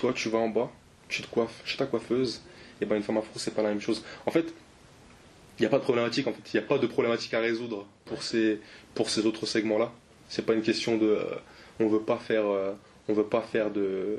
[0.00, 0.70] toi tu vas en bas,
[1.08, 2.40] tu te coiffes chez ta coiffeuse,
[2.80, 4.02] et ben une femme afro c'est pas la même chose.
[4.26, 4.46] En fait,
[5.58, 7.40] il n'y a pas de problématique en fait, il n'y a pas de problématique à
[7.40, 8.60] résoudre pour ces,
[8.94, 9.92] pour ces autres segments-là.
[10.28, 11.24] C'est pas une question de, euh,
[11.80, 12.72] on veut pas faire, euh,
[13.08, 14.18] on veut pas faire de,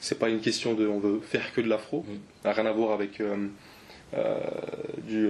[0.00, 2.14] c'est pas une question de, on veut faire que de l'afro, Mm.
[2.42, 3.48] Ça n'a rien à voir avec euh,
[5.06, 5.28] du,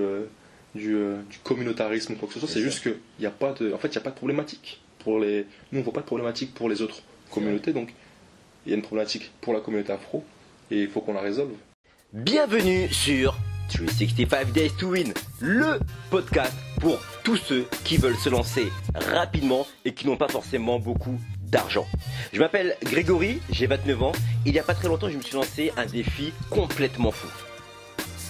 [0.75, 2.49] du, euh, du communautarisme ou quoi que ce soit.
[2.49, 4.81] C'est juste qu'il n'y a pas de, en fait, il y a pas de problématique
[5.01, 7.93] pour les, nous on voit pas de problématique pour les autres communautés, donc
[8.67, 10.25] il y a une problématique pour la communauté afro
[10.71, 11.53] et il faut qu'on la résolve.
[12.13, 13.37] Bienvenue sur
[13.69, 15.79] 365 Days to Win, le
[16.11, 18.69] podcast pour tous ceux qui veulent se lancer
[19.13, 21.87] rapidement et qui n'ont pas forcément beaucoup d'argent.
[22.33, 24.13] Je m'appelle Grégory, j'ai 29 ans.
[24.47, 27.29] Il n'y a pas très longtemps, je me suis lancé un défi complètement fou.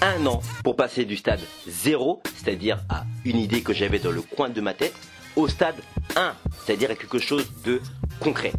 [0.03, 4.23] Un an pour passer du stade 0, c'est-à-dire à une idée que j'avais dans le
[4.23, 4.95] coin de ma tête,
[5.37, 5.77] au stade
[6.17, 6.35] 1,
[6.65, 7.81] c'est-à-dire à quelque chose de
[8.21, 8.53] concret.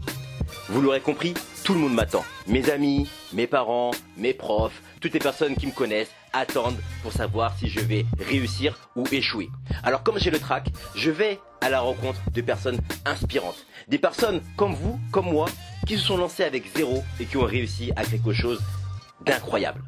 [0.69, 1.33] Vous l'aurez compris,
[1.69, 2.25] tout le monde m'attend.
[2.47, 7.55] Mes amis, mes parents, mes profs, toutes les personnes qui me connaissent attendent pour savoir
[7.59, 9.51] si je vais réussir ou échouer.
[9.83, 13.67] Alors comme j'ai le track, je vais à la rencontre de personnes inspirantes.
[13.87, 15.45] Des personnes comme vous, comme moi,
[15.85, 18.59] qui se sont lancées avec zéro et qui ont réussi à quelque chose
[19.23, 19.83] d'incroyable.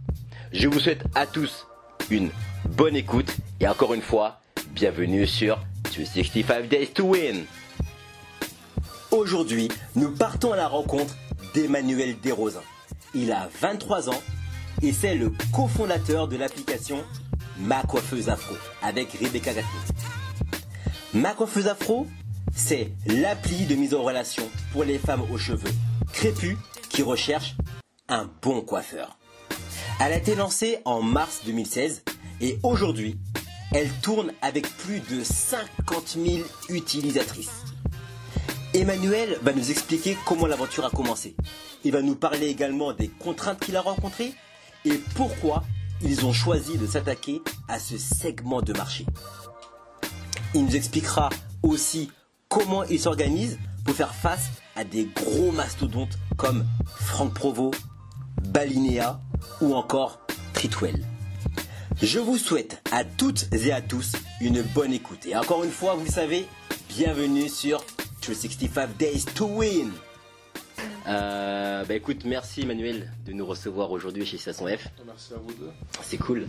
[0.53, 1.65] Je vous souhaite à tous
[2.11, 2.29] une
[2.69, 4.39] bonne écoute et encore une fois,
[4.75, 5.57] bienvenue sur
[5.95, 7.43] 265 Days to Win.
[9.09, 11.15] Aujourd'hui, nous partons à la rencontre
[11.53, 12.63] d'Emmanuel Desrosins.
[13.13, 14.21] Il a 23 ans
[14.81, 17.03] et c'est le cofondateur de l'application
[17.59, 19.69] Ma Coiffeuse Afro avec Rebecca Gatlin.
[21.13, 22.07] Ma Coiffeuse Afro,
[22.55, 25.71] c'est l'appli de mise en relation pour les femmes aux cheveux
[26.13, 26.57] crépus
[26.89, 27.55] qui recherchent
[28.07, 29.17] un bon coiffeur.
[29.99, 32.03] Elle a été lancée en mars 2016
[32.41, 33.19] et aujourd'hui,
[33.73, 37.63] elle tourne avec plus de 50 000 utilisatrices.
[38.73, 41.35] Emmanuel va nous expliquer comment l'aventure a commencé.
[41.83, 44.33] Il va nous parler également des contraintes qu'il a rencontrées
[44.85, 45.63] et pourquoi
[46.01, 49.05] ils ont choisi de s'attaquer à ce segment de marché.
[50.53, 51.29] Il nous expliquera
[51.63, 52.11] aussi
[52.47, 56.65] comment il s'organise pour faire face à des gros mastodontes comme
[56.95, 57.71] Franck Provo,
[58.41, 59.19] Balinea
[59.59, 60.21] ou encore
[60.53, 61.05] Tritwell.
[62.01, 65.25] Je vous souhaite à toutes et à tous une bonne écoute.
[65.25, 66.47] Et encore une fois, vous savez,
[66.89, 67.83] bienvenue sur
[68.21, 69.91] 365 Days to Win.
[71.07, 74.87] Euh, bah écoute, merci Emmanuel de nous recevoir aujourd'hui chez Station F.
[75.05, 75.71] Merci à vous deux.
[76.03, 76.47] C'est cool.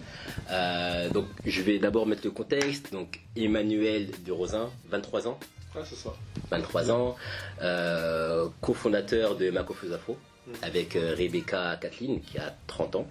[0.51, 2.93] Euh, donc je vais d'abord mettre le contexte.
[2.93, 5.39] Donc Emmanuel de Rosin, 23 ans.
[5.75, 6.13] Ouais, c'est ça.
[6.51, 7.17] 23 ans,
[7.63, 10.55] euh, cofondateur de Ma Coiffeuse Afro Mhm.
[10.63, 13.07] avec euh, Rebecca Kathleen qui a 30 ans.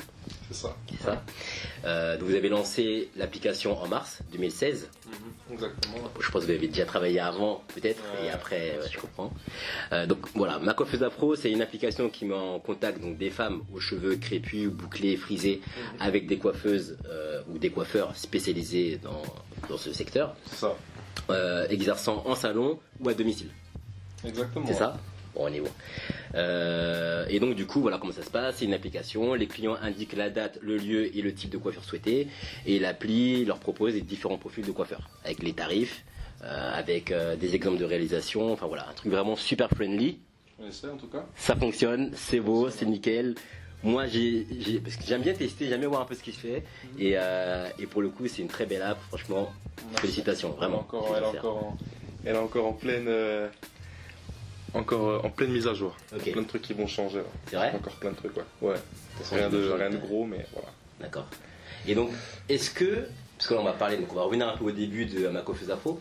[0.49, 0.75] C'est ça.
[1.01, 1.23] Ça.
[2.17, 4.89] Donc vous avez lancé l'application en mars 2016.
[5.51, 5.95] Exactement.
[6.19, 9.31] Je pense que vous avez déjà travaillé avant, peut-être, Ouais, et après, ouais, je comprends.
[9.91, 13.29] Euh, donc voilà, ma coiffeuse afro, c'est une application qui met en contact donc des
[13.29, 16.01] femmes aux cheveux crépus, bouclés, frisés, Mhm.
[16.01, 19.21] avec des coiffeuses euh, ou des coiffeurs spécialisés dans,
[19.69, 20.75] dans ce secteur, C'est ça.
[21.29, 23.49] euh, exerçant en salon ou à domicile.
[24.25, 24.65] Exactement.
[24.67, 24.97] C'est ça?
[25.35, 25.69] Bon, on est bon.
[26.35, 28.55] Euh, et donc, du coup, voilà comment ça se passe.
[28.57, 29.33] C'est une application.
[29.33, 32.27] Les clients indiquent la date, le lieu et le type de coiffure souhaité.
[32.65, 35.09] Et l'appli leur propose les différents profils de coiffeurs.
[35.23, 36.03] Avec les tarifs,
[36.43, 38.51] euh, avec euh, des exemples de réalisation.
[38.51, 40.19] Enfin, voilà, un truc vraiment super friendly.
[40.63, 41.25] On essaie en tout cas?
[41.35, 43.35] Ça fonctionne, c'est beau, c'est nickel.
[43.83, 46.31] Moi, j'ai, j'ai- parce que j'aime bien tester, j'aime bien voir un peu ce qui
[46.31, 46.63] se fait.
[46.99, 48.99] Et, euh, et pour le coup, c'est une très belle app.
[49.07, 49.51] Franchement,
[49.95, 50.79] félicitations, Elle est vraiment.
[50.81, 51.77] encore, elle est encore, en,
[52.23, 53.07] elle est encore en pleine,
[54.73, 55.95] encore euh, en pleine mise à jour.
[56.15, 56.31] Ok.
[56.31, 57.17] Plein de trucs qui vont changer.
[57.19, 57.23] là.
[57.47, 58.75] C'est vrai Encore plein de trucs, ouais.
[59.31, 60.69] Rien de, rien de gros, mais voilà.
[60.99, 61.27] D'accord.
[61.87, 62.11] Et donc,
[62.47, 64.71] est-ce que, parce que là on va parler, donc on va revenir un peu au
[64.71, 65.99] début de ma info,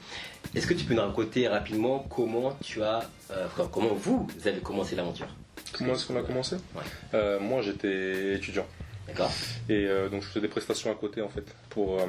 [0.54, 4.94] est-ce que tu peux nous raconter rapidement comment tu as, euh, comment vous avez commencé
[4.94, 5.28] l'aventure?
[5.72, 6.56] Comment est-ce qu'on a commencé?
[6.74, 6.82] Ouais.
[7.14, 8.66] Euh, Moi, j'étais étudiant.
[9.06, 9.30] D'accord
[9.68, 12.00] Et euh, donc, je faisais des prestations à côté, en fait, pour,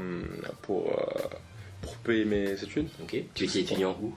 [0.64, 0.92] pour,
[1.82, 2.90] pour payer mes études.
[3.02, 3.16] Ok.
[3.34, 4.14] Tu étais étudiant où?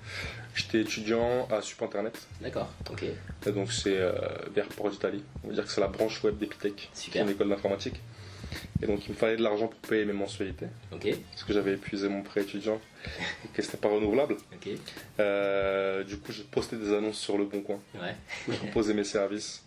[0.55, 2.17] J'étais étudiant à Sup Internet.
[2.41, 2.73] D'accord.
[2.91, 3.03] Ok.
[3.05, 4.13] Et donc, c'est euh,
[4.55, 5.23] vers Port d'Italie.
[5.43, 8.01] On va dire que c'est la branche web d'Epitech, qui est une école d'informatique.
[8.83, 10.67] Et donc, il me fallait de l'argent pour payer mes mensualités.
[10.93, 11.09] Ok.
[11.33, 12.81] Parce que j'avais épuisé mon prêt étudiant
[13.45, 14.37] et que c'était pas renouvelable.
[14.53, 14.69] Ok.
[15.19, 17.81] Euh, du coup, j'ai posté des annonces sur le Bon Coin.
[17.95, 18.15] Ouais.
[18.49, 19.63] J'ai proposé mes services.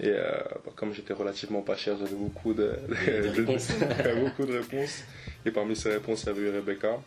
[0.00, 0.30] Et euh,
[0.64, 3.68] bah, comme j'étais relativement pas cher, j'avais beaucoup de, De réponses.
[4.20, 5.02] beaucoup de réponses.
[5.44, 6.98] Et parmi ces réponses, il y avait eu Rebecca.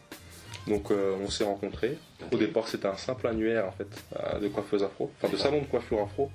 [0.68, 1.98] Donc euh, on s'est rencontrés.
[2.32, 5.62] Au départ, c'était un simple annuaire en fait euh, de coiffeuse afro, enfin de salon
[5.62, 6.30] de coiffure afro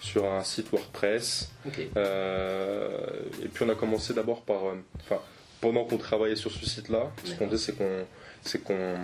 [0.00, 1.50] sur un site WordPress.
[1.96, 2.98] Euh,
[3.42, 4.62] et puis on a commencé d'abord par,
[5.00, 5.20] enfin
[5.60, 8.04] pendant qu'on travaillait sur ce site-là, ce qu'on faisait, c'est qu'on,
[8.42, 8.96] c'est qu'on,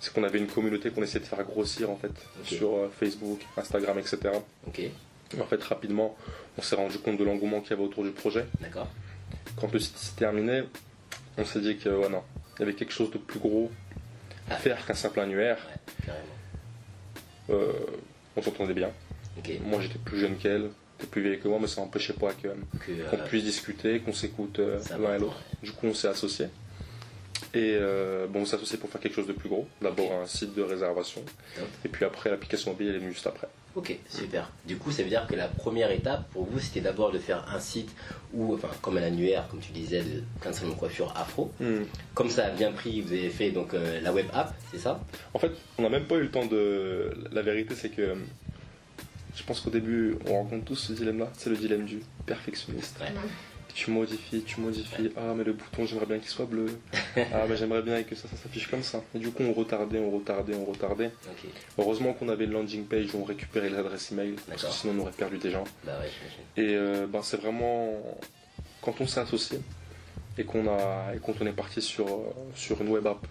[0.00, 2.12] c'est qu'on avait une communauté qu'on essayait de faire grossir en fait
[2.44, 4.30] sur Facebook, Instagram, etc.
[5.40, 6.16] En fait, rapidement,
[6.58, 8.44] on s'est rendu compte de l'engouement qu'il y avait autour du projet.
[8.60, 8.88] D'accord.
[9.56, 10.62] Quand le site s'est terminé,
[11.38, 12.22] on s'est dit que ouais, non,
[12.62, 13.72] il y avait quelque chose de plus gros
[14.48, 15.58] à faire qu'un simple annuaire.
[17.50, 17.72] Euh,
[18.36, 18.90] on s'entendait bien.
[19.64, 22.48] Moi, j'étais plus jeune qu'elle, t'es plus vieille que moi, mais ça n'empêchait pas Que,
[22.48, 25.42] qu'on euh, puisse discuter, qu'on s'écoute euh, l'un et l'autre.
[25.60, 26.46] Du coup, on s'est associés.
[27.52, 29.66] Et euh, bon, on s'est associés pour faire quelque chose de plus gros.
[29.80, 31.22] D'abord un site de réservation,
[31.84, 33.48] et puis après l'application mobile, elle est venue juste après.
[33.74, 34.50] Ok, super.
[34.66, 37.46] Du coup, ça veut dire que la première étape pour vous, c'était d'abord de faire
[37.52, 37.90] un site
[38.34, 41.50] où, enfin, comme un annuaire, comme tu disais, de 15 salons de coiffure afro.
[42.14, 45.00] Comme ça a bien pris, vous avez fait donc euh, la web app, c'est ça?
[45.32, 47.14] En fait, on n'a même pas eu le temps de.
[47.32, 48.14] La vérité, c'est que
[49.34, 51.30] je pense qu'au début, on rencontre tous ce dilemme-là.
[51.36, 52.98] C'est le dilemme du perfectionniste.
[53.00, 53.12] Ouais.
[53.74, 55.10] Tu modifies, tu modifies.
[55.16, 56.66] Ah, mais le bouton, j'aimerais bien qu'il soit bleu.
[57.16, 59.02] ah, mais j'aimerais bien que ça, ça s'affiche comme ça.
[59.14, 61.10] Et du coup, on retardait, on retardait, on retardait.
[61.78, 64.94] Heureusement qu'on avait le landing page où on récupérait les adresses email, parce que sinon
[64.98, 65.64] on aurait perdu des gens.
[65.84, 66.62] bah ouais.
[66.62, 68.02] Et euh, ben, c'est vraiment
[68.82, 69.60] quand on s'est associé
[70.38, 73.26] et qu'on a et quand on est parti sur euh, sur une web app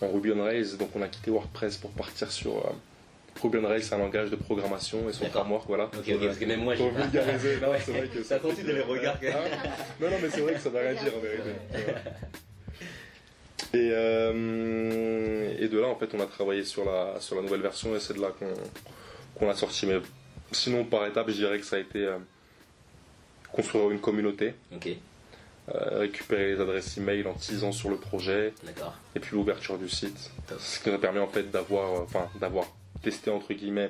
[0.00, 2.72] en Ruby on Rails, donc on a quitté WordPress pour partir sur
[3.42, 5.84] Rails, c'est un langage de programmation et son framework, voilà.
[5.84, 8.74] Ok, ok, parce que même moi, Pour vulgariser, non, c'est vrai que Ça continue de
[8.74, 9.28] les regarder.
[9.28, 9.44] Hein
[10.00, 11.50] non, non, mais c'est vrai que ça veut rien dire en vérité.
[13.74, 17.60] Et, euh, et de là, en fait, on a travaillé sur la, sur la nouvelle
[17.60, 18.52] version et c'est de là qu'on
[19.34, 19.86] qu'on a sorti.
[19.86, 19.98] Mais
[20.52, 22.16] sinon, par étapes, je dirais que ça a été euh,
[23.52, 24.88] construire une communauté, euh,
[25.98, 28.52] récupérer les adresses email en teasant sur le projet
[29.14, 30.30] et puis l'ouverture du site.
[30.48, 30.58] Top.
[30.60, 32.66] Ce qui nous a permis en fait d'avoir, enfin, d'avoir
[33.02, 33.88] testé entre guillemets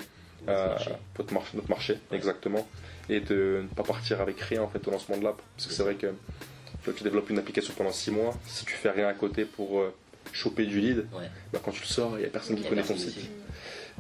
[0.49, 0.91] euh, marché.
[1.19, 2.67] notre marché, notre marché exactement,
[3.09, 5.73] et de ne pas partir avec rien en fait au lancement de l'app, parce que
[5.75, 6.07] c'est vrai que
[6.97, 9.93] tu, développes une application pendant 6 mois, si tu fais rien à côté pour euh,
[10.33, 11.29] choper du lead, Ouais.
[11.53, 13.19] bah, quand tu le sors, il n'y a personne qui connaît ton site.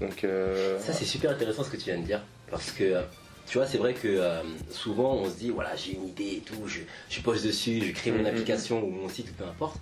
[0.00, 2.22] Donc euh, Ça, c'est super intéressant ce que tu viens de dire.
[2.50, 3.02] Parce que,
[3.46, 6.40] tu vois, c'est vrai que euh, souvent, on se dit, voilà, j'ai une idée et
[6.40, 8.26] tout, je, je pose dessus, je crée mon Mhm.
[8.26, 9.78] application ou mon site, peu importe.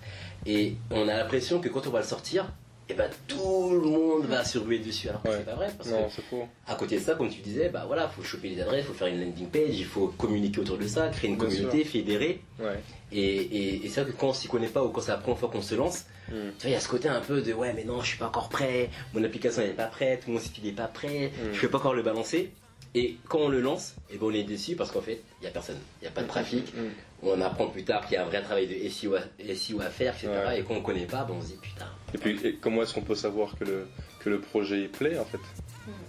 [0.46, 2.50] Et on a l'impression que quand on va le sortir,
[2.88, 5.08] et ben, tout le monde va ruer dessus.
[5.08, 5.34] Alors que Ouais.
[5.38, 5.70] c'est pas vrai.
[5.76, 6.48] Parce non, que, faux.
[6.68, 9.08] à côté de ça, comme tu disais, bah voilà, faut choper les adresses, faut faire
[9.08, 12.40] une landing page, il faut communiquer autour de ça, créer une Bien communauté, fédérer.
[12.60, 12.78] Ouais.
[13.12, 15.18] Et, et, et c'est vrai que quand on s'y connaît pas ou quand c'est la
[15.18, 16.32] première fois qu'on se lance, Mm.
[16.58, 18.18] tu vois, il y a ce côté un peu de ouais, mais non, je suis
[18.18, 21.30] pas encore prêt, mon application elle est pas prête, mon site il est pas prêt,
[21.30, 21.52] Mm.
[21.54, 22.50] je peux pas encore le balancer.
[22.96, 25.46] Et quand on le lance, et ben on est déçu parce qu'en fait, il y
[25.46, 26.74] a personne, il y a pas de trafic.
[26.74, 26.88] Mm.
[27.22, 29.20] On apprend plus tard qu'il y a un vrai travail de SEO à,
[29.54, 30.28] SEO à faire, etc.
[30.48, 30.58] Ouais.
[30.60, 31.86] Et quand on connaît pas, ben on se dit putain,
[32.16, 33.86] Et puis, et comment est-ce qu'on peut savoir que le,
[34.20, 35.38] que le projet il plaît en fait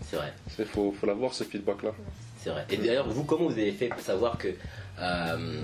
[0.09, 1.91] c'est vrai, Il faut, faut l'avoir ce feedback-là.
[2.41, 2.65] c'est vrai.
[2.71, 4.47] Et d'ailleurs, vous, comment vous avez fait pour savoir que,
[4.99, 5.61] euh,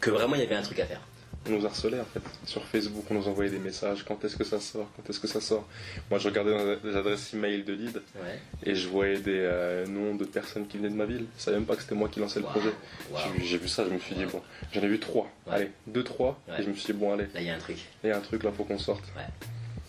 [0.00, 1.00] que vraiment il y avait un truc à faire?
[1.46, 2.20] On nous harcelait en fait.
[2.44, 5.26] Sur Facebook, on nous envoyait des messages quand est-ce que ça sort, quand est-ce que
[5.28, 5.66] ça sort?
[6.10, 8.38] Moi, je regardais dans les adresses email de lead Ouais.
[8.64, 11.24] et je voyais des euh, noms de personnes qui venaient de ma ville.
[11.38, 12.72] Je savais même pas que c'était moi qui lançais le projet.
[13.16, 14.32] J'ai vu- J'ai vu ça, je me suis dit, Wow.
[14.32, 14.42] bon,
[14.74, 15.30] j'en ai vu trois.
[15.46, 15.54] Ouais.
[15.54, 16.38] Allez, deux, trois.
[16.46, 16.56] Ouais.
[16.60, 17.78] Et je me suis dit, bon, allez, Là, il y a un truc.
[18.04, 19.04] il y a un truc là, faut qu'on sorte.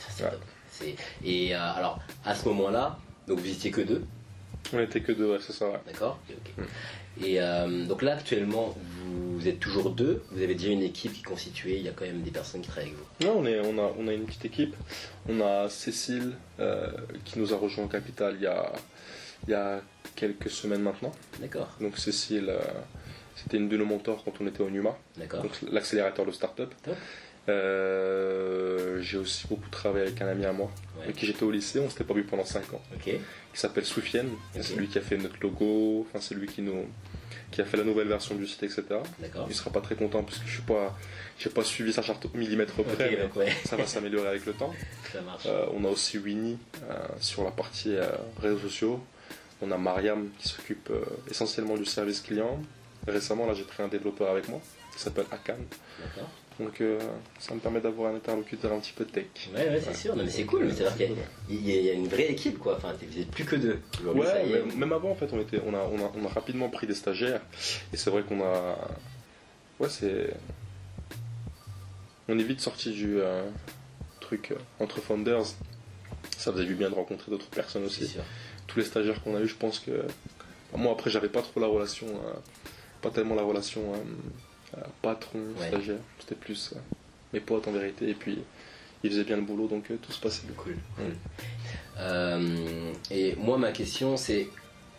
[0.10, 0.30] C'est Ouais.
[0.32, 0.42] top.
[1.24, 4.04] Et euh, alors, à ce moment-là, donc vous étiez que deux,
[4.74, 5.80] On était que deux, ouais, c'est ça, ouais.
[5.86, 6.20] d'accord.
[6.58, 6.64] Mm.
[7.26, 8.76] Et euh, donc là, actuellement,
[9.06, 10.24] vous êtes toujours deux.
[10.32, 11.76] Vous avez déjà une équipe qui est constituée.
[11.78, 13.26] Il y a quand même des personnes qui travaillent avec vous.
[13.28, 14.76] Non, on, est, on, a, on a une petite équipe.
[15.30, 16.88] On a Cécile euh,
[17.26, 18.72] qui nous a rejoint au capital il y a,
[19.48, 19.82] il y a
[20.16, 21.12] quelques semaines maintenant.
[21.40, 22.52] D'accord, Donc Cécile,
[23.36, 25.42] c'était une de nos mentors quand on était au NUMA, d'accord.
[25.44, 26.74] donc l'accélérateur de start-up.
[26.84, 26.96] Top.
[27.50, 31.06] Euh, j'ai aussi beaucoup travaillé avec un ami à moi, Ouais.
[31.06, 33.20] avec qui j'étais au lycée, on s'était pas vu pendant 5 ans, Ok, qui
[33.54, 34.30] s'appelle Soufiane.
[34.60, 36.86] C'est lui qui a fait notre logo, enfin c'est lui qui nous
[37.52, 38.84] qui a fait la nouvelle version du site, etc.
[39.50, 40.98] Il sera pas très content parce que je suis pas
[41.38, 44.54] j'ai pas suivi sa charte au millimètre près, mais ouais, ça va s'améliorer avec le
[44.54, 44.74] temps.
[45.12, 45.50] ça.
[45.50, 46.58] Euh, on a aussi Winnie
[46.90, 47.96] euh, sur la partie
[48.42, 49.04] réseaux sociaux.
[49.64, 50.90] On a Mariam qui s'occupe
[51.30, 52.60] essentiellement du service client.
[53.08, 54.60] Récemment, là, j'ai pris un développeur avec moi
[54.96, 55.58] qui s'appelle Akan.
[56.62, 57.00] Donc, euh,
[57.40, 59.26] ça me permet d'avoir un interlocuteur un petit peu tech.
[59.54, 60.16] Ouais, ouais, c'est sûr.
[60.16, 60.66] Non, mais c'est cool.
[60.66, 61.08] Mais c'est vrai
[61.50, 62.76] qu'il y, a- y une vraie équipe, quoi.
[62.78, 63.80] Enfin, vous êtes plus que deux.
[63.98, 66.70] Ça Ouais, même avant, en fait, on, était, on, a, on, a, on a rapidement
[66.70, 67.42] pris des stagiaires.
[67.94, 68.78] Et c'est vrai qu'on a.
[69.80, 70.34] Ouais, c'est.
[72.28, 73.44] On est vite sorti du euh,
[74.20, 75.46] truc euh, entre founders.
[76.38, 78.08] Ça faisait du bien de rencontrer d'autres personnes aussi.
[78.08, 78.24] sûr.
[78.68, 80.06] tous les stagiaires qu'on a eu, je pense que
[80.76, 82.34] moi après j'avais pas trop la relation, euh,
[83.02, 83.98] pas tellement la relation euh,
[85.02, 85.68] patron Ouais.
[85.68, 86.80] stagiaire, c'était plus euh,
[87.34, 88.40] mes potes en vérité et puis
[89.04, 90.54] ils faisaient bien le boulot donc euh, tout se passait bien.
[90.58, 90.74] Cool.
[91.00, 91.12] Ouais.
[92.00, 94.48] Euh, et moi, ma question, c'est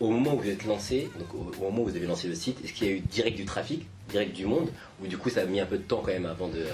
[0.00, 2.34] au moment où vous êtes lancé, donc au, au moment où vous avez lancé le
[2.34, 4.68] site, est-ce qu'il y a eu direct du trafic, direct du monde,
[5.02, 6.64] ou du coup ça a mis un peu de temps quand même avant de.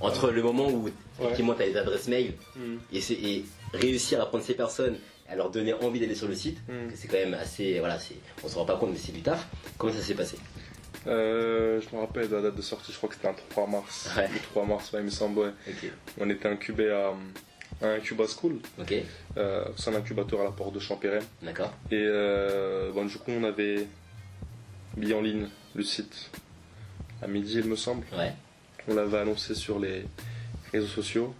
[0.00, 0.88] entre le moment où
[1.20, 2.34] effectivement tu as les adresses mail
[2.92, 4.96] et, c'est- et réussir à prendre ces personnes
[5.28, 6.58] à leur donner envie d'aller sur le site.
[6.68, 6.90] Mm.
[6.90, 7.98] que C'est quand même assez, voilà,
[8.44, 9.46] on se rend pas compte, mais c'est du taf.
[9.78, 10.36] Comment ça s'est passé?
[11.06, 13.66] Euh, je me rappelle de la date de sortie, je crois que c'était un 3
[13.66, 14.10] mars.
[14.16, 14.28] Ouais.
[14.32, 15.50] Le 3 mars, ouais, il me semble, ouais.
[16.18, 17.12] On était incubé à,
[17.82, 18.58] à un Cuba School.
[19.36, 21.20] Euh, c'est un incubateur à la porte de Champéret.
[21.42, 21.72] d'accord.
[21.90, 23.86] Et euh, bon, du coup, on avait
[24.96, 26.30] mis en ligne le site
[27.22, 28.04] à midi, il me semble.
[28.16, 28.32] Ouais,
[28.88, 30.04] On l'avait annoncé sur les
[30.72, 31.34] réseaux sociaux.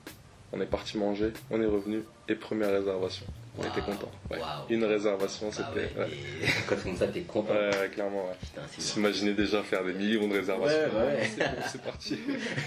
[0.52, 3.26] On est parti manger, on est revenu et première réservation.
[3.58, 4.10] On était content.
[4.30, 4.38] Ouais.
[4.38, 4.46] waouh.
[4.68, 5.86] Une réservation, Bah c'était.
[5.98, 6.10] ouais, ouais.
[6.42, 7.54] et quand comme ça, t'es content.
[7.54, 8.36] Ouais, clairement, ouais.
[8.40, 10.78] Putain, déjà faire des millions de réservations.
[10.94, 11.30] Ouais, ouais.
[11.34, 12.18] C'est bon, c'est parti.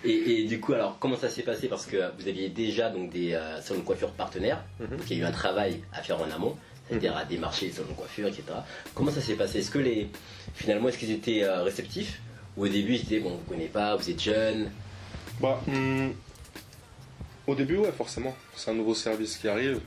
[0.03, 0.09] Et,
[0.41, 1.67] et du coup, alors, comment ça s'est passé?
[1.67, 4.63] Parce que vous aviez déjà donc des euh, salons de coiffure partenaires.
[4.79, 4.97] Mhm.
[4.97, 6.55] Donc, il y a eu un travail à faire en amont,
[6.87, 8.43] c'est-à-dire à démarcher les salons de coiffure, etc.
[8.95, 9.59] Comment ça s'est passé?
[9.59, 10.09] Est-ce que les,
[10.55, 12.19] finalement, est-ce qu'ils étaient euh, réceptifs?
[12.57, 14.71] Ou au début, ils étaient, bon, vous connaissez pas, vous êtes jeune
[15.39, 16.13] Bah, hum,
[17.47, 18.35] au début, ouais, forcément.
[18.55, 19.79] C'est un nouveau service qui arrive.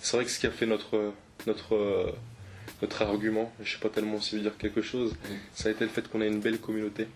[0.00, 1.12] C'est vrai que ce qui a fait notre,
[1.46, 2.14] notre,
[2.80, 5.34] notre argument, je sais pas tellement si veut dire quelque chose, Mm.
[5.54, 7.06] ça a été le fait qu'on a une belle communauté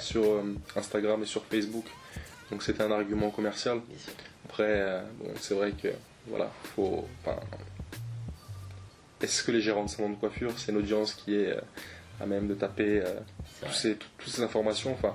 [0.00, 1.86] sur euh, Instagram et sur Facebook.
[2.50, 3.80] Donc c'était un argument commercial.
[4.46, 5.88] Après, euh, bon, c'est vrai que
[6.26, 7.06] voilà, faut.
[9.22, 11.60] Est-ce que les gérants de salon de coiffure, c'est une audience qui est euh,
[12.20, 13.72] à même de taper vrai.
[13.72, 14.92] ces, tout- toutes ces informations?
[14.92, 15.14] Enfin,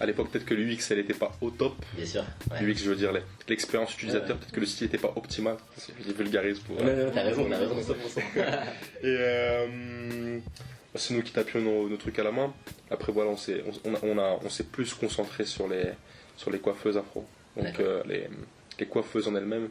[0.00, 1.74] à l'époque, peut-être que l'UX, elle n'était pas au top.
[1.94, 2.24] Bien sûr.
[2.50, 2.60] Ouais.
[2.62, 3.12] L'UX, je veux dire,
[3.48, 5.56] l'expérience utilisateur, peut-être que le site n'était pas optimal.
[6.06, 6.76] Je vulgarise pour.
[6.76, 7.76] Non, t'as raison, t'as raison.
[9.02, 10.38] Et euh,
[10.92, 12.52] bah, c'est nous qui tapions nos, nos trucs à la main.
[12.90, 15.84] Après, voilà, on s'est on, a- on a, on plus concentré sur les,
[16.36, 17.24] sur les coiffeuses afro.
[17.56, 18.28] Donc, euh, les,
[18.78, 19.68] les coiffeuses en elles-mêmes.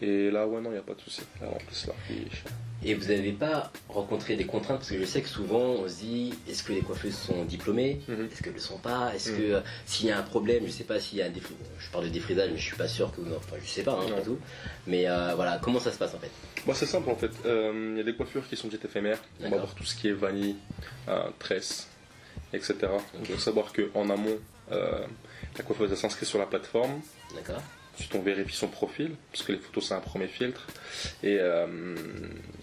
[0.00, 1.22] Et là, ouais, non, il n'y a pas de souci.
[1.40, 2.44] Là, en plus, leur fiche.
[2.86, 4.78] Et vous n'avez pas rencontré des contraintes?
[4.78, 8.00] Parce que je sais que souvent on se dit est-ce que les coiffeuses sont diplômées?
[8.08, 8.28] Mhm.
[8.30, 9.14] Est-ce qu'elles ne le sont pas?
[9.14, 9.36] Est-ce Mhm.
[9.38, 11.54] que euh, s'il y a un problème, je sais pas s'il y a un défri...
[11.78, 13.22] Je parle de défrisage, mais je suis pas sûr que.
[13.34, 14.38] Enfin, je sais pas, hein, tout.
[14.86, 16.30] Mais euh, voilà, comment ça se passe en fait?
[16.66, 17.30] Bah, c'est simple en fait.
[17.46, 19.18] Euh, Il y a des coiffures qui sont dites éphémères.
[19.40, 19.64] On va D'accord.
[19.66, 20.56] voir tout ce qui est vanille,
[21.08, 21.88] euh, tresse,
[22.52, 22.74] etc.
[23.20, 24.36] Il faut savoir qu'en amont,
[24.72, 25.06] euh,
[25.56, 27.00] la coiffeuse s'inscrit sur la plateforme.
[27.34, 27.62] D'accord
[27.94, 30.66] Ensuite, on vérifie son profil, parce que les photos, c'est un premier filtre.
[31.22, 31.94] Et, euh,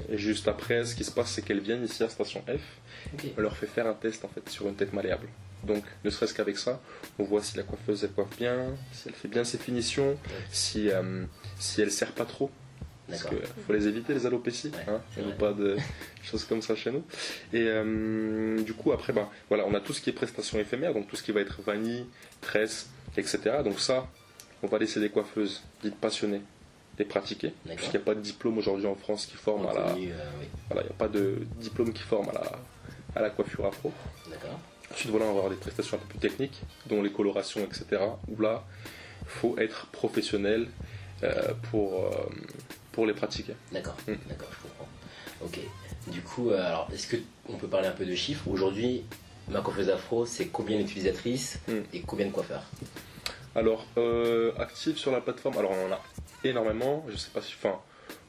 [0.09, 2.61] et juste après, ce qui se passe, c'est qu'elles viennent ici à Station F.
[3.13, 3.31] Ok.
[3.37, 5.27] On leur fait faire un test en fait sur une tête malléable.
[5.63, 6.81] Donc, ne serait-ce qu'avec ça,
[7.19, 10.17] on voit si la coiffeuse elle coiffe bien, si elle fait bien ses finitions,
[10.51, 11.23] si, euh,
[11.59, 12.49] si elle serre pas trop.
[13.07, 14.69] Parce qu'il faut les éviter, les alopécies.
[14.69, 15.01] Ouais, hein.
[15.17, 15.75] on veut pas de
[16.23, 17.03] choses comme ça chez nous.
[17.51, 20.93] Et euh, du coup, après, ben, voilà, on a tout ce qui est prestations éphémères,
[20.93, 22.05] donc tout ce qui va être vanille,
[22.39, 23.39] tresse, etc.
[23.63, 24.07] Donc ça,
[24.63, 26.41] on va laisser des coiffeuses dites passionnées
[26.99, 27.53] les pratiquer.
[27.65, 29.87] Puisqu'il n'y a pas de diplôme aujourd'hui en France qui forme à la.
[29.87, 30.11] Euh, oui.
[30.69, 32.51] Voilà, il n'y a pas de diplôme qui forme à la,
[33.15, 33.91] à la coiffure afro.
[34.29, 34.59] D'accord.
[34.91, 38.03] Ensuite, voilà, on va avoir des prestations un peu plus techniques, dont les colorations, etc.
[38.27, 38.63] Où là,
[39.25, 40.67] faut être professionnel
[41.23, 42.09] euh, pour, euh,
[42.91, 43.53] pour les pratiquer.
[43.71, 43.95] D'accord.
[44.07, 44.13] Mm.
[44.29, 44.87] D'accord, je comprends.
[45.43, 45.59] Ok.
[46.11, 47.17] Du coup, alors, est-ce que
[47.49, 48.47] on peut parler un peu de chiffres?
[48.47, 49.03] Aujourd'hui,
[49.49, 51.73] ma coiffeuse afro, c'est combien d'utilisatrices Mm.
[51.93, 52.63] et combien de coiffeurs?
[53.55, 56.01] Alors, euh, active sur la plateforme, alors on en a
[56.43, 57.77] énormément, je sais pas si, enfin,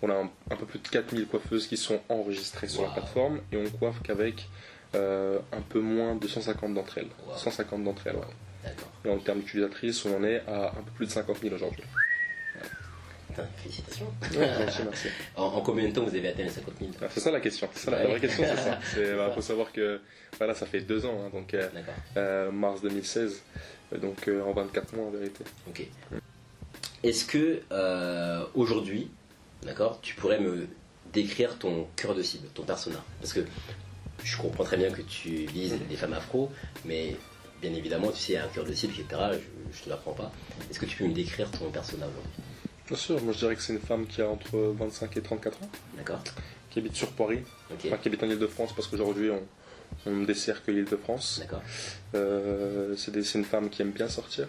[0.02, 3.40] on a un, un peu plus de 4000 coiffeuses qui sont enregistrées sur la plateforme
[3.52, 4.48] et on coiffe qu'avec
[4.94, 7.08] euh, un peu moins de 150 d'entre elles.
[7.26, 7.36] Wow.
[7.36, 8.74] 150 d'entre elles, ouais.
[9.04, 11.82] Et en termes d'utilisatrices, on en est à un peu plus de 50 000 aujourd'hui.
[13.34, 14.12] Putain, félicitations.
[14.38, 15.08] Merci.
[15.36, 17.40] En, en combien de temps vous avez atteint les 50 000 Ah, C'est ça la
[17.40, 17.68] question.
[17.74, 18.78] C'est ça, la, la vraie question, c'est ça.
[18.98, 19.30] Il ça.
[19.30, 20.00] faut savoir que
[20.38, 21.68] voilà, ça fait deux ans, hein, donc euh,
[22.16, 23.42] euh, mars 2016,
[23.92, 25.44] euh, donc euh, en 24 mois en vérité.
[25.68, 25.86] Ok.
[27.02, 29.10] Est-ce que euh, aujourd'hui,
[29.64, 30.68] d'accord, tu pourrais me
[31.12, 33.02] décrire ton cœur de cible, ton persona?
[33.20, 33.40] Parce que
[34.22, 36.50] je comprends très bien que tu vises des femmes afro,
[36.84, 37.16] mais
[37.60, 39.20] bien évidemment, tu sais, un cœur de cible, etc.
[39.32, 40.30] Je, je te l'apprends pas.
[40.70, 42.32] Est-ce que tu peux me décrire ton persona aujourd'hui?
[42.88, 45.62] Bien sûr, moi je dirais que c'est une femme qui a entre 25 et 34
[45.62, 46.20] ans, D'accord.
[46.70, 47.80] qui habite sur Paris, Ok.
[47.86, 49.42] enfin qui habite en Ile-de-France parce qu'aujourd'hui on,
[50.06, 51.38] on ne dessert que l'Ile-de-France.
[51.40, 51.62] D'accord.
[52.14, 54.48] Euh, c'est des- c'est une femme qui aime bien sortir.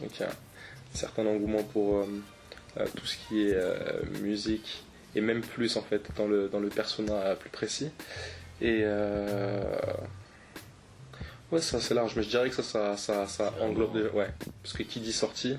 [0.00, 2.06] Donc il y a un certain engouement pour euh,
[2.78, 4.82] euh, tout ce qui est euh, musique
[5.14, 7.90] et même plus en fait dans le, dans le persona plus précis.
[8.62, 8.84] Et
[11.50, 13.92] ouais, ça c'est large, mais je dirais que ça, ça, ça, englobe.
[13.92, 14.28] des- Ouais,
[14.62, 15.58] parce que qui dit sortie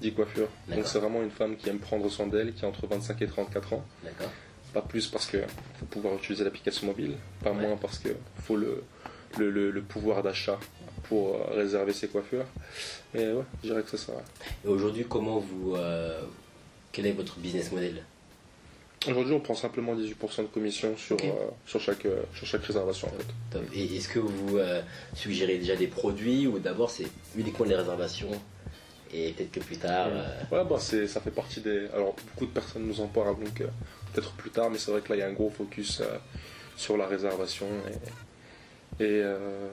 [0.00, 0.48] dit coiffure.
[0.68, 3.26] Donc c'est vraiment une femme qui aime prendre soin d'elle, qui a entre 25 et
[3.26, 3.84] 34 ans.
[4.04, 4.30] D'accord.
[4.72, 5.38] Pas plus parce que
[5.78, 7.56] faut pouvoir utiliser l'application mobile, pas Ouais.
[7.66, 8.10] moins parce que
[8.42, 8.82] faut le,
[9.38, 10.58] le, le- le pouvoir d'achat
[11.04, 12.44] pour euh, réserver ses coiffures.
[13.14, 14.12] Mais ouais, je dirais que c'est ça.
[14.64, 15.74] Et aujourd'hui, comment vous.
[15.76, 16.20] euh,
[16.92, 18.04] quel est votre business model?
[19.08, 21.30] Aujourd'hui, on prend simplement 18% de commission sur, euh,
[21.66, 23.26] sur, chaque, euh, sur chaque réservation en fait.
[23.50, 23.62] Top.
[23.74, 24.82] Et est-ce que vous euh,
[25.14, 28.30] suggérez déjà des produits ou d'abord c'est uniquement les réservations?
[29.12, 30.08] Et peut-être que plus tard.
[30.10, 31.88] euh, Ouais, bah, c'est, ça fait partie des.
[31.94, 33.66] Alors, beaucoup de personnes nous en parlent, donc euh,
[34.12, 36.16] peut-être plus tard, mais c'est vrai que là, il y a un gros focus euh,
[36.76, 37.66] sur la réservation.
[39.00, 39.68] Et, et, euh,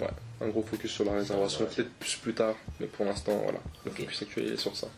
[0.00, 0.08] ouais,
[0.42, 3.90] un gros focus sur la réservation, peut-être plus plus tard, mais pour l'instant, voilà, le
[3.90, 3.98] Ok.
[4.00, 4.88] focus actuel est sur ça.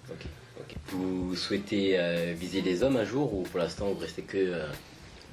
[0.89, 4.37] Vous souhaitez euh, viser les hommes un jour ou pour l'instant vous restez que.
[4.37, 4.67] euh,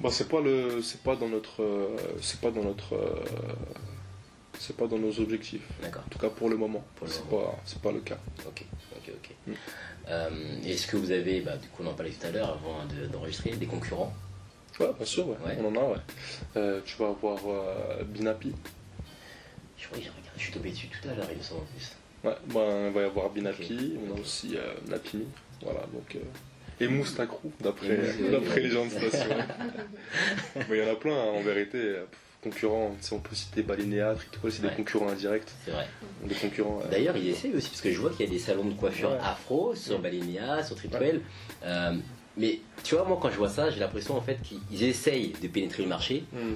[0.00, 3.24] Bah, c'est pas le, c'est pas dans notre, euh, c'est pas dans notre, euh,
[4.58, 5.62] c'est pas dans nos objectifs.
[5.82, 6.02] D'accord.
[6.06, 8.18] En tout cas pour le moment, c'est pas, c'est pas le cas.
[8.46, 8.64] Ok,
[8.96, 9.30] ok, ok.
[9.46, 9.52] Mm.
[10.08, 10.30] Euh,
[10.64, 13.06] Est-ce que vous avez, bah, du coup on en parlait tout à l'heure avant de-
[13.06, 14.12] d'enregistrer, des concurrents?
[14.80, 15.36] Ouais, bien sûr, ouais.
[15.44, 15.58] Ouais.
[15.60, 15.98] on en a, ouais.
[16.56, 18.52] Euh, tu vas avoir euh, Binapi.
[19.76, 21.62] Je crois que j'ai regardé, je suis tombé dessus tout à l'heure, il me semble
[21.62, 21.92] en plus.
[22.24, 24.56] Ouais, ben, il va y avoir Binapi, on a aussi
[24.88, 25.26] Napini,
[25.62, 26.16] voilà, donc...
[26.80, 27.96] et Moustakrou, d'après
[28.30, 29.28] d'après les gens de station.
[30.56, 31.96] Mais il y en a plein, hein, en vérité,
[32.42, 34.70] concurrents, tu sais, on peut citer Balinéa, Trictopol, c'est Ouais.
[34.70, 35.86] des concurrents indirects, C'est vrai.
[36.24, 36.80] des concurrents...
[36.90, 39.10] D'ailleurs, ils essayent aussi, parce que je vois qu'il y a des salons de coiffure
[39.10, 39.18] Ouais.
[39.22, 40.02] afro sur Mm.
[40.02, 41.20] Balinia, sur Tripwell.
[41.64, 41.94] Euh,
[42.36, 45.48] mais tu vois, moi quand je vois ça, j'ai l'impression en fait qu'ils essayent de
[45.48, 46.54] pénétrer le marché, hmm,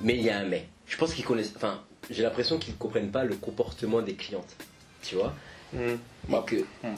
[0.00, 0.66] mais il y a un mais.
[0.86, 1.52] Je pense qu'ils connaissent.
[1.56, 4.56] Enfin, j'ai l'impression qu'ils ne comprennent pas le comportement des clientes.
[5.02, 5.32] Tu vois
[5.72, 5.78] hmm.
[5.78, 5.98] Et
[6.28, 6.56] Bah, que.
[6.56, 6.94] Hmm.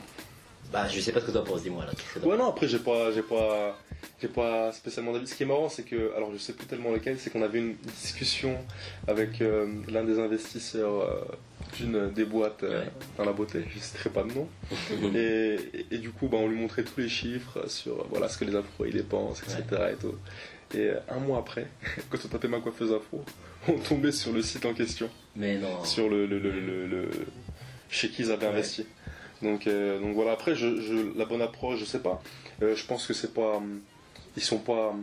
[0.73, 1.93] Bah, je sais pas ce que tu en penses, dis-moi là.
[2.21, 3.79] t'en Ouais, non, après, j'ai pas, j'ai pas,
[4.21, 5.27] j'ai pas spécialement d'avis.
[5.27, 7.59] Ce qui est marrant, c'est que, alors je sais plus tellement lequel, c'est qu'on avait
[7.59, 8.57] une discussion
[9.09, 11.21] avec euh, l'un des investisseurs euh,
[11.77, 12.85] d'une des boîtes euh,
[13.19, 14.49] dans la beauté, je citerai pas de nom.
[15.15, 18.39] Et, et- et du coup, bah, on lui montrait tous les chiffres sur voilà ce
[18.39, 19.63] que les afros ils dépensent, etc.
[19.93, 20.15] Et, tout.
[20.79, 21.67] et un mois après,
[22.11, 23.25] quand on tapait ma coiffeuse afro,
[23.69, 25.85] on tombait sur le site en question, Mais non.
[25.85, 27.11] sur le, le, le,
[27.91, 28.53] chez qui ils avaient Ouais.
[28.53, 28.87] investi.
[29.43, 32.23] Donc, donc voilà, après, je, je- la bonne approche, je sais pas.
[32.63, 33.57] Je pense que c'est pas.
[33.57, 33.81] hum,
[34.37, 34.95] Ils sont pas.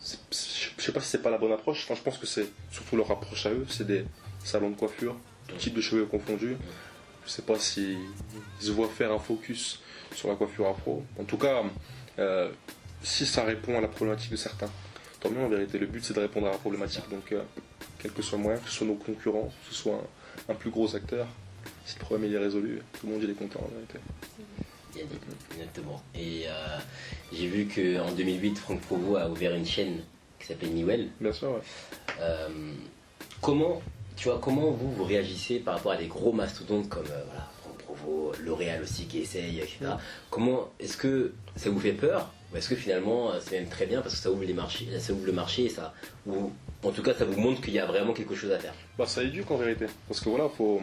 [0.00, 1.84] Je sais pas si c'est pas la bonne approche.
[1.84, 3.66] Enfin, je pense que c'est surtout leur approche à eux.
[3.68, 4.04] C'est des
[4.44, 5.16] salons de coiffure,
[5.48, 6.56] tout type de cheveux confondus.
[7.24, 7.96] Je sais pas si
[8.60, 9.80] ils se voient faire un focus
[10.14, 11.02] sur la coiffure afro.
[11.18, 11.64] En tout cas,
[12.18, 12.50] euh,
[13.02, 14.70] si ça répond à la problématique de certains,
[15.20, 15.78] tant mieux en vérité.
[15.78, 17.08] Le but c'est de répondre à la problématique.
[17.10, 17.42] Donc, euh,
[17.98, 20.00] quel que soit le moyen, que ce soit nos concurrents, que ce soit
[20.48, 21.26] un, un plus gros acteur,
[21.84, 23.98] si le problème il est résolu, tout le monde il est content en vérité.
[25.52, 26.02] Exactement.
[26.14, 26.78] Et euh,
[27.32, 30.02] j'ai vu qu'en 2008, Franck Provo a ouvert une chaîne
[30.38, 31.08] qui s'appelle Newell.
[31.20, 31.60] Bien sûr, ouais.
[32.20, 32.48] Euh,
[33.40, 33.82] comment,
[34.16, 37.48] tu vois, comment vous, vous réagissez par rapport à des gros mastodontes comme euh, voilà,
[37.60, 39.78] Franck Provo, L'Oréal aussi qui essaye, etc.
[39.82, 39.98] Mm.
[40.30, 43.86] Comment, est-ce que ça vous fait peur ou est-ce que finalement euh, c'est même très
[43.86, 45.92] bien parce que ça ouvre les marchés, ça ouvre le marché et ça,
[46.26, 46.52] ou
[46.84, 48.74] en tout cas ça vous montre qu'il y a vraiment quelque chose à faire?
[48.98, 49.86] Bah, ça éduque en vérité.
[50.08, 50.80] Parce que voilà, faut,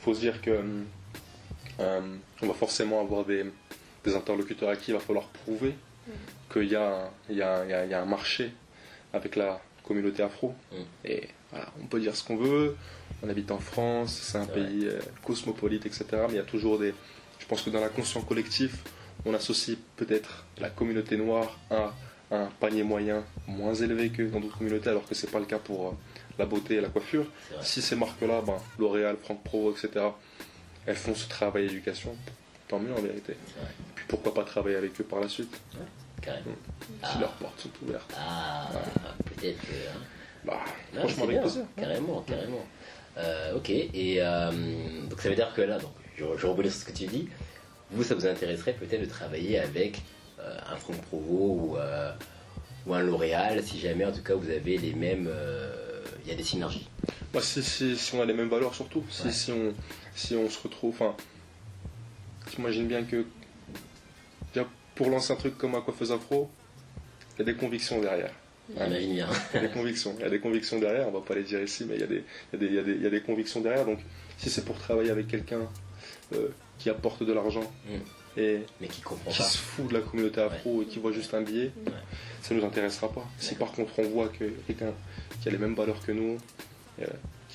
[0.00, 0.62] faut se dire que euh,
[1.78, 3.44] on va forcément avoir des,
[4.04, 5.74] des interlocuteurs à qui il va falloir prouver
[6.52, 8.06] qu'il y, a un- il y, a, un- il y a- il y a un
[8.06, 8.52] marché
[9.12, 10.54] avec la communauté afro.
[10.72, 10.76] Mm.
[11.04, 12.76] Et voilà, on peut dire ce qu'on veut.
[13.22, 14.54] On habite en France, c'est un Ouais.
[14.54, 16.04] pays euh, cosmopolite, etc.
[16.12, 16.94] Mais il y a toujours des.
[17.38, 18.82] Je pense que dans l'inconscient collectif,
[19.24, 21.92] on associe peut-être la communauté noire à
[22.30, 25.58] un panier moyen moins élevé que dans d'autres communautés, alors que c'est pas le cas
[25.58, 25.92] pour euh,
[26.38, 27.24] la beauté et la coiffure.
[27.62, 30.06] Si ces marques-là, ben, L'Oréal, Franck Provo, etc.,
[30.86, 32.14] elles font ce travail d'éducation,
[32.68, 33.34] tant mieux en vérité.
[33.58, 33.68] Vrai.
[33.94, 35.60] Puis pourquoi pas travailler avec eux par la suite,
[36.22, 36.44] Carrément.
[36.80, 37.18] si Ah.
[37.20, 38.12] leurs portes sont ouvertes.
[38.18, 38.68] Ah,
[39.24, 39.66] peut-être que.
[39.66, 40.00] hein.
[40.44, 40.60] Bah,
[40.94, 41.62] Non, franchement, avec bien, plaisir.
[41.76, 42.66] Carrément, carrément.
[43.18, 44.50] Euh, ok, et euh,
[45.08, 47.28] donc ça veut dire que là, donc, je, je rebondis sur ce que tu dis.
[47.90, 50.02] Vous, ça vous intéresserait peut-être de travailler avec
[50.40, 51.76] euh, un Franck Provo ou,
[52.86, 55.30] ou un L'Oréal, si jamais en tout cas vous avez les mêmes.
[56.24, 56.88] Il y a des synergies.
[57.32, 59.72] Bah, si, si, si on a les mêmes valeurs surtout, si, on,
[60.16, 61.14] si on se retrouve, enfin,
[62.50, 63.24] j'imagine bien que
[64.94, 66.48] pour lancer un truc comme un coiffeuse afro,
[67.34, 68.32] il y a des convictions derrière.
[68.72, 69.28] J'imagine bien.
[69.52, 71.42] Il y a des convictions, il y a des convictions derrière, on va pas les
[71.42, 72.24] dire ici, mais il y a des,
[72.54, 73.84] il y a des, il y a des, il y a des convictions derrière.
[73.84, 73.98] Donc,
[74.38, 75.68] si c'est pour travailler avec quelqu'un
[76.34, 76.48] euh,
[76.78, 78.40] qui apporte de l'argent Mm.
[78.40, 79.44] et Mais qui comprend qui pas.
[79.44, 81.92] se fout de la communauté afro et qui voit juste un billet, Ouais.
[82.40, 83.26] ça nous intéressera pas.
[83.38, 84.92] Si par contre on voit que quelqu'un
[85.42, 86.38] qui a les mêmes valeurs que nous,
[87.02, 87.06] euh,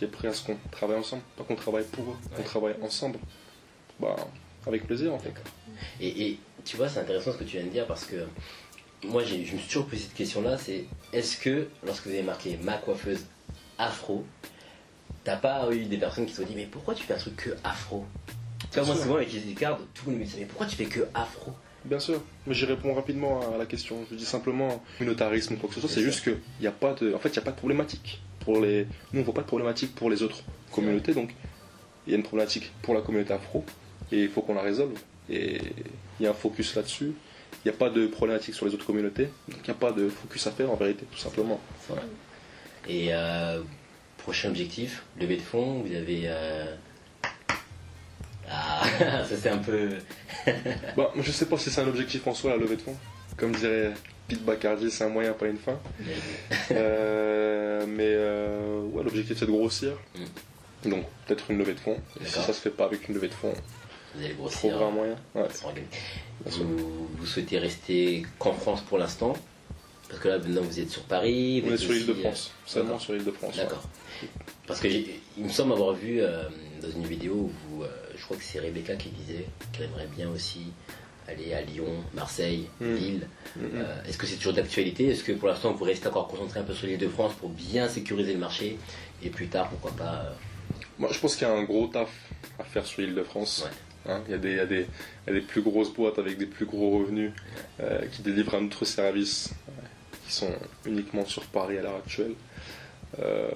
[0.02, 2.74] qui est prêt à ce qu'on travaille ensemble, pas qu'on travaille pour eux, qu'on travaille
[2.82, 3.20] ensemble,
[4.00, 4.16] bah
[4.66, 5.32] avec plaisir en fait.
[6.00, 8.26] Et, et tu vois, c'est intéressant ce que tu viens de dire parce que
[9.04, 12.58] moi, je me suis toujours posé cette question-là c'est est-ce que lorsque vous avez marqué
[12.64, 13.26] ma coiffeuse
[13.78, 14.26] afro,
[15.24, 17.36] t'as pas eu des personnes qui se sont dit mais pourquoi tu fais un truc
[17.36, 18.04] que afro?
[18.72, 20.78] Tu vois, moi, souvent avec les cards, tout le monde me dit mais pourquoi tu
[20.78, 21.54] fais que afro?
[21.86, 24.04] Bien sûr, mais j'y réponds rapidement à la question.
[24.10, 25.90] Je dis simplement communautarisme ou quoi que ce soit.
[25.90, 28.22] C'est juste qu'il n'y a pas de, en fait, il y a pas de problématique
[28.44, 28.86] pour les.
[29.14, 31.34] Nous, on voit pas de problématique pour les autres communautés, donc
[32.08, 33.64] il y a une problématique pour la communauté afro
[34.12, 34.98] et il faut qu'on la résolve.
[35.30, 35.62] Et
[36.20, 37.14] il y a un focus là-dessus.
[37.64, 39.92] Il n'y a pas de problématique sur les autres communautés, donc il n'y a pas
[39.92, 41.60] de focus à faire en vérité, tout simplement.
[41.88, 42.04] Voilà.
[42.88, 43.62] Et euh,
[44.18, 46.24] prochain objectif, levée de fonds, vous avez.
[46.26, 46.76] euh,
[48.50, 49.90] Ah, ça c'est un peu.
[50.98, 52.98] Bah, je sais pas si c'est un objectif en soi, la levée de fonds.
[53.38, 53.94] Comme dirait
[54.32, 55.80] Pete Bacardi, c'est un moyen, pas une fin.
[56.72, 59.94] Euh, mais euh, ouais, l'objectif c'est de grossir.
[60.86, 61.98] Donc peut-être une levée de fonds.
[62.22, 63.54] Et si ça se fait pas avec une levée de fonds,
[64.16, 64.82] Vous allez grossir.
[64.82, 65.16] un moyen.
[65.36, 65.48] Ouais.
[66.46, 69.34] Vous, vous souhaitez rester qu'en France pour l'instant?
[70.10, 71.62] Parce que là maintenant vous êtes sur Paris.
[71.62, 73.56] vous On est êtes sur l'île de France, euh, seulement sur l'île de France.
[73.58, 73.64] ouais.
[73.64, 73.84] D'accord.
[74.68, 76.44] Parce que il me semble avoir vu euh,
[76.82, 80.08] dans une vidéo où vous, euh, je crois que c'est Rebecca qui disait qu'elle aimerait
[80.16, 80.62] bien aussi
[81.28, 82.96] aller à Lyon, Marseille, Mm.
[82.96, 83.28] Lille.
[83.56, 83.70] Mm, mm.
[83.76, 85.08] Euh, Est-ce que c'est toujours d'actualité?
[85.10, 87.50] Est-ce que pour l'instant vous restez encore concentré un peu sur l'île de France pour
[87.50, 88.78] bien sécuriser le marché?
[89.24, 90.32] Et plus tard pourquoi pas euh,
[91.00, 92.10] Moi, je pense qu'il y a un gros taf
[92.60, 93.64] à faire sur l'île de France.
[93.66, 94.12] Ouais.
[94.12, 94.88] Hein, il, y a des, il, y a des,
[95.28, 97.32] il y a des plus grosses boîtes avec des plus gros revenus
[97.80, 99.52] euh, qui délivrent un autre service
[100.26, 100.52] qui sont
[100.86, 102.34] uniquement sur Paris à l'heure actuelle.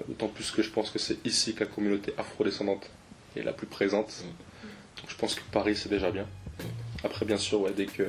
[0.06, 2.90] D'autant plus que je pense que c'est ici que la communauté afrodescendante
[3.36, 4.12] est la plus présente.
[4.98, 6.26] Donc, je pense que Paris c'est déjà bien.
[7.06, 8.02] Après, bien sûr, ouais, dès, que,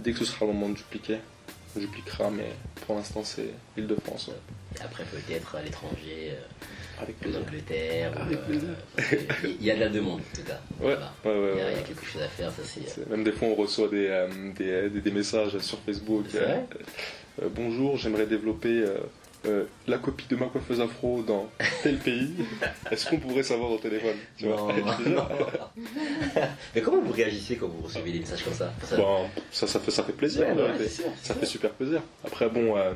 [0.00, 1.18] dès que ce sera le moment de dupliquer,
[1.76, 2.50] on dupliquera, mais
[2.84, 4.26] pour l'instant c'est l'île de France.
[4.28, 4.34] ouais.
[4.80, 7.40] et après peut-être à l'étranger, euh, Avec en plaisir.
[7.46, 9.16] Angleterre ou, Avec euh,
[9.60, 10.60] Il y a de la demande en tout cas.
[10.80, 11.12] Ouais, Voilà.
[11.24, 11.72] ouais, ouais, Il y, a, ouais.
[11.72, 12.88] il y a quelque chose à faire, ça c'est.
[12.88, 16.24] C'est- Même des fois, on reçoit des, euh, des, des- des messages sur Facebook.
[16.28, 16.66] C'est vrai?
[17.40, 18.82] euh, euh, bonjour, j'aimerais développer
[19.46, 21.50] euh, la copie de ma coiffeuse afro dans
[21.82, 22.34] tel pays.
[22.90, 24.72] Est-ce qu'on pourrait savoir au téléphone tu vois?
[25.06, 25.26] Non, non.
[26.74, 28.72] Mais comment vous réagissez quand vous recevez des messages comme ça?
[28.84, 30.46] Ça- Bon, ça, ça, fait, ça fait plaisir.
[30.48, 32.02] Ouais, ouais, sûr, ça fait super plaisir.
[32.24, 32.92] Après, bon, euh,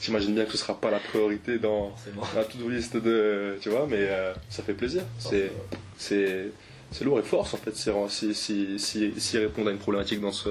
[0.00, 1.94] j'imagine bien que ce sera pas la priorité dans
[2.34, 3.56] la to-do list de.
[3.60, 5.02] Tu vois, mais euh, ça fait plaisir.
[5.18, 5.50] C'est.
[5.96, 6.48] c'est
[6.92, 10.32] c'est lourd et force en fait si, si, si, si, répondre à une problématique dans,
[10.32, 10.48] ce,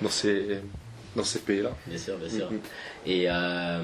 [0.00, 0.60] dans ces,
[1.16, 1.72] dans ces pays-là.
[1.86, 2.50] Bien sûr, bien sûr.
[2.50, 2.60] Mhm.
[3.06, 3.82] Et euh,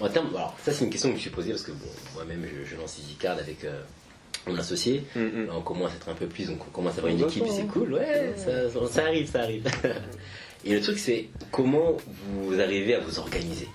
[0.00, 1.88] en termes, alors ça c'est une question que je me suis posée parce que bon,
[2.14, 3.80] moi-même je, je lance EasyCard avec euh,
[4.46, 5.04] mon associé.
[5.14, 5.48] Mhm.
[5.54, 7.62] On commence à être un peu plus, donc on commence à avoir une équipe, c'est
[7.62, 7.68] hein.
[7.72, 9.64] cool, ouais, ça, arrive, ça arrive.
[10.64, 11.96] Et le truc c'est comment
[12.42, 13.68] vous arrivez à vous organiser?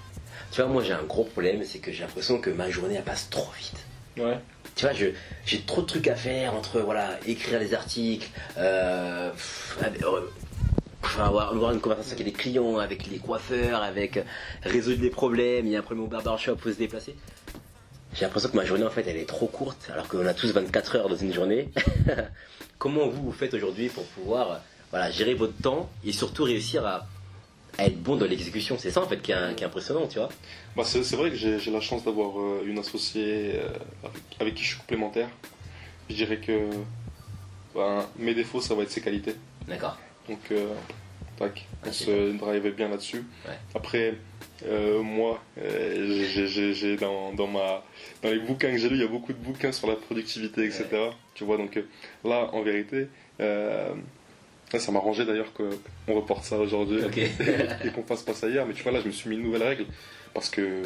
[0.51, 3.03] Tu vois, moi j'ai un gros problème, c'est que j'ai l'impression que ma journée elle
[3.03, 3.77] passe trop vite.
[4.17, 4.37] Ouais.
[4.75, 9.77] Tu vois, j'ai trop de trucs à faire entre voilà, écrire les articles, euh, pff,
[11.03, 14.23] euh, enfin, avoir, avoir une conversation avec les clients, avec les coiffeurs, avec euh,
[14.63, 17.15] résoudre des problèmes, il y a un problème au barbershop, faut se déplacer.
[18.13, 20.51] J'ai l'impression que ma journée en fait elle est trop courte, alors qu'on a tous
[20.51, 21.69] 24 heures dans une journée.
[22.77, 24.55] Comment vous vous faites aujourd'hui pour pouvoir euh,
[24.89, 27.07] voilà, gérer votre temps et surtout réussir à,
[27.77, 28.77] à être bon dans l'exécution?
[28.77, 30.29] C'est ça en fait qui est, qui est impressionnant, tu vois.
[30.75, 33.61] Bah, c'est vrai que j'ai la chance d'avoir euh, une associée
[34.03, 35.29] avec, avec qui je suis complémentaire.
[36.09, 36.67] Je dirais que
[37.73, 39.35] ben, mes défauts, ça va être ses qualités.
[39.67, 39.97] D'accord.
[40.29, 40.73] Donc, euh,
[41.37, 43.23] tac, on se drive bien là-dessus.
[43.47, 43.53] Ouais.
[43.75, 44.15] Après,
[44.65, 46.25] euh, moi, euh,
[46.73, 47.83] j'ai- dans, dans, ma,
[48.21, 50.63] dans les bouquins que j'ai lus, il y a beaucoup de bouquins sur la productivité,
[50.65, 50.85] etc.
[51.33, 51.79] Tu vois, donc
[52.23, 53.07] là, en vérité,
[53.39, 57.01] ça m'arrangeait d'ailleurs qu'on reporte ça aujourd'hui
[57.83, 58.65] et qu'on fasse pas ça hier.
[58.65, 59.85] Mais tu vois, là, je me suis mis une nouvelle règle
[60.33, 60.83] parce que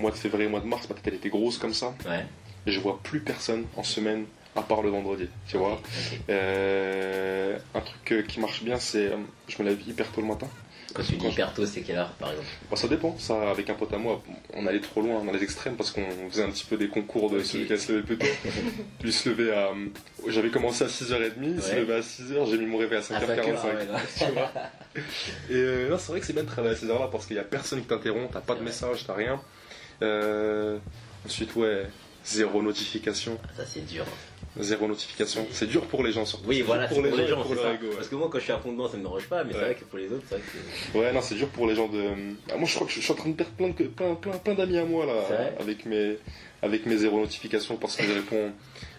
[0.00, 1.94] mois de février, mois de mars, ma tête elle était grosse comme ça.
[2.08, 2.24] Ouais.
[2.66, 4.24] Et je vois plus personne en semaine
[4.56, 5.28] à part le vendredi.
[5.48, 5.80] Tu vois.
[6.28, 9.16] Euh, un truc euh, qui marche bien, c'est euh,
[9.48, 10.48] je me lève hyper tôt le matin.
[10.92, 12.48] Quand tu dis hyper tôt, c'est quelle heure par exemple?
[12.68, 13.16] Bah, ça dépend.
[13.18, 14.20] Ça, avec un pote à moi,
[14.54, 17.30] on allait trop loin dans les extrêmes parce qu'on faisait un petit peu des concours
[17.30, 18.26] de celui qui allait se lever plus tôt.
[19.02, 19.70] Lui se levait à.
[20.26, 23.12] J'avais commencé à 6h30, il se levait à 6h, j'ai mis mon réveil à 5h45.
[23.12, 23.98] À 5 heures, ouais, non.
[24.18, 24.52] tu vois.
[25.48, 27.40] Et euh, c'est vrai que c'est bien de travailler à ces heures-là parce qu'il n'y
[27.40, 29.40] a personne qui t'interrompt, t'as pas de message, t'as rien.
[30.02, 30.78] Euh,
[31.24, 31.86] ensuite, ouais,
[32.24, 33.38] zéro notification.
[33.56, 34.04] Ça c'est dur.
[34.58, 35.46] Zéro notification.
[35.52, 36.48] C'est dur pour les gens surtout.
[36.48, 37.72] Oui, voilà, dur c'est pour les gens, pour ça.
[37.74, 37.94] ego, ouais.
[37.94, 39.58] Parce que moi, quand je suis à fond dedans, ça me dérange pas, mais c'est
[39.60, 40.44] vrai que pour les autres, c'est vrai
[40.92, 40.98] que.
[40.98, 42.02] Ouais, non, c'est dur pour les gens de.
[42.52, 43.84] Ah, moi, je crois que je suis en train de perdre plein, de...
[43.84, 45.14] plein, plein, plein d'amis à moi là,
[45.60, 46.18] avec mes,
[46.62, 48.50] avec mes zéro notifications parce que je réponds.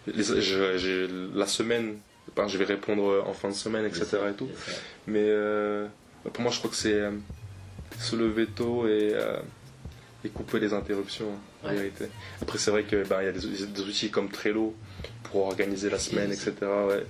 [0.08, 1.98] les- je- la semaine,
[2.36, 4.06] ben, je vais répondre en fin de semaine, etc.
[4.30, 4.48] et tout.
[5.06, 5.86] Mais euh,
[6.32, 7.12] pour moi, je crois que c'est euh,
[8.00, 9.38] se lever tôt et, euh,
[10.24, 11.32] et couper les interruptions,
[11.64, 11.76] en Ouais.
[11.76, 12.06] vérité.
[12.42, 14.76] Après, c'est vrai qu'il il y a des, des outils comme Trello
[15.24, 16.54] pour organiser la semaine, etc.
[16.88, 17.06] ouais.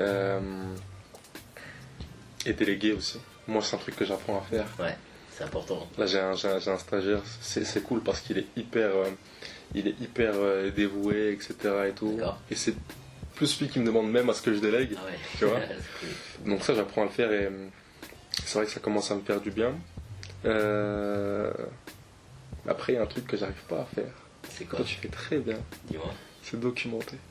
[0.00, 0.40] Euh,
[2.46, 3.18] et déléguer aussi.
[3.46, 4.66] Moi, c'est un truc que j'apprends à faire.
[4.78, 4.96] Ouais,
[5.30, 5.86] c'est important.
[5.98, 9.04] Là, j'ai un, j'ai un- stagiaire, c'est c'est cool parce qu'il est hyper, euh,
[9.74, 11.54] il est hyper euh, dévoué, etc.
[11.88, 12.18] Et, tout.
[12.50, 12.74] Et c'est
[13.34, 14.94] plus lui qui me demande même à ce que je délègue.
[14.96, 15.18] Ah ouais.
[15.38, 15.60] Tu vois
[16.40, 16.50] cool.
[16.50, 17.50] Donc ça, j'apprends à le faire et
[18.44, 19.74] c'est vrai que ça commence à me faire du bien.
[20.46, 21.52] Euh,
[22.68, 24.12] Après, il y a un truc que j'arrive pas à faire.
[24.48, 25.58] C'est quoi Toi, tu fais très bien.
[25.88, 26.12] Dis-moi.
[26.42, 27.16] C'est documenter.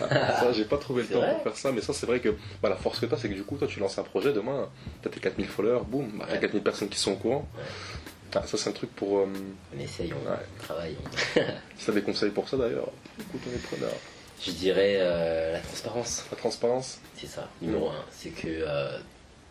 [0.00, 2.30] Ah, ça, j'ai pas trouvé le temps pour faire ça, mais ça, c'est vrai que
[2.60, 4.32] bah, la force que tu as, c'est que du coup, toi, tu lances un projet
[4.32, 4.68] demain,
[5.02, 6.40] t'as tes 4000 followers, boum, bah, t'as Ouais.
[6.40, 7.48] 4000 personnes qui sont au courant.
[7.56, 7.62] Ouais.
[8.34, 9.18] Ah, ça, c'est un truc pour.
[9.18, 9.26] euh,
[9.76, 10.36] On essaye, on Ouais.
[10.58, 10.96] travaille.
[11.04, 11.40] on-
[11.78, 12.88] si t'as des conseils pour ça d'ailleurs,
[13.20, 13.92] écoute, on est preneur.
[14.44, 16.24] Je dirais euh, la transparence.
[16.32, 18.04] La transparence C'est ça, numéro un.
[18.10, 18.98] C'est que euh,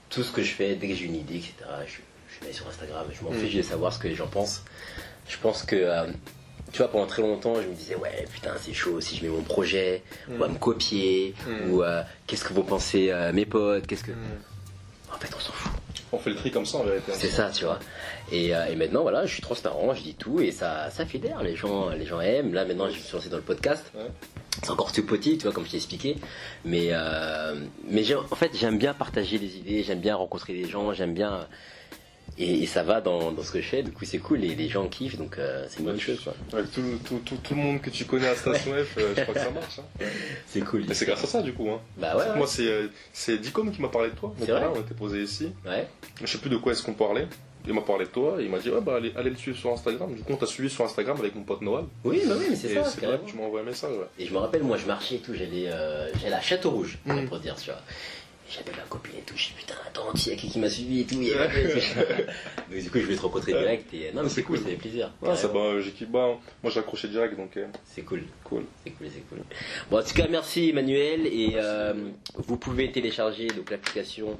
[0.09, 1.53] tout ce que je fais, dès que j'ai une idée, etc.,
[1.85, 1.97] je,
[2.41, 3.05] je mets sur Instagram.
[3.11, 3.39] Je m'en Mm.
[3.39, 4.63] fiche de savoir ce que les gens pensent.
[5.27, 6.05] Je pense que, euh,
[6.71, 9.29] tu vois, pendant très longtemps, je me disais, ouais, putain, c'est chaud si je mets
[9.31, 11.71] mon projet, on va me copier, Mm.
[11.71, 14.11] ou euh, qu'est-ce que vont penser euh, mes potes, qu'est-ce que.
[14.11, 14.41] Mm.
[15.13, 15.71] En fait, on s'en fout.
[16.13, 17.11] On fait le tri comme ça en vérité.
[17.13, 17.79] C'est ça, tu vois.
[18.31, 21.43] Et, et maintenant, voilà, je suis transparent, je dis tout et ça, ça fédère.
[21.43, 22.53] Les gens, les gens aiment.
[22.53, 23.91] Là, maintenant, je suis lancé dans le podcast.
[23.93, 24.03] Ouais.
[24.63, 26.15] C'est encore tout petit, tu vois, comme je t'ai expliqué.
[26.63, 26.91] Mais,
[27.89, 31.45] mais en fait, j'aime bien partager des idées, j'aime bien rencontrer des gens, j'aime bien.
[32.39, 33.81] Et, et ça va dans, dans ce que je fais.
[33.83, 34.43] Du coup, c'est cool.
[34.43, 36.19] Et les gens kiffent, donc euh, c'est une bonne chose.
[36.23, 36.33] quoi.
[36.53, 39.21] Avec tout, tout, tout, tout le monde que tu connais à Station F, euh, je
[39.23, 39.79] crois que ça marche.
[39.79, 40.05] Hein.
[40.47, 40.83] C'est cool.
[40.87, 41.69] Mais c'est grâce à ça du coup.
[41.69, 41.79] Hein.
[41.97, 42.35] Bah ouais.
[42.37, 44.33] Moi c'est euh, c'est Dicom qui m'a parlé de toi.
[44.39, 45.51] Donc là, on était posé ici.
[45.65, 45.87] Ouais.
[46.21, 47.27] Je sais plus de quoi est-ce qu'on parlait.
[47.67, 49.57] Il m'a parlé de toi et il m'a dit ouais bah allez, allez le suivre
[49.57, 50.13] sur Instagram.
[50.15, 51.83] Du coup on t'a suivi sur Instagram avec mon pote Noël.
[52.05, 52.85] Oui, bah oui, mais c'est ça.
[52.85, 53.91] c'est vrai que tu m'as envoyé un message.
[54.17, 56.97] Et je me rappelle, moi, je marchais et tout, j'allais euh, j'allais à Château Rouge,
[57.05, 57.25] Mm.
[57.27, 57.81] pour te dire, tu vois.
[58.49, 60.69] J'avais ma copine et tout, je dis putain, attends, il y a qui qui m'a
[60.69, 61.47] suivi et tout, il y a.
[62.71, 64.65] Donc du coup, je voulais te rencontrer direct et non, mais C'est c'est cool, ça
[64.65, 65.11] fait plaisir.
[65.21, 66.05] Ouais, ça, bah, j'ai.
[66.05, 68.23] Bah, moi j'ai accroché direct donc euh, C'est cool.
[68.45, 68.63] cool.
[68.85, 69.39] C'est cool, c'est cool.
[69.91, 71.27] Bon, en tout cas, merci Emmanuel.
[71.27, 71.93] Et euh,
[72.35, 74.37] vous pouvez télécharger donc l'application